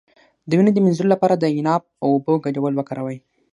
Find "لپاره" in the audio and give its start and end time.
1.13-1.35